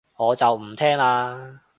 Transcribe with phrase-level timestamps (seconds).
[0.17, 1.59] 我就唔聽喇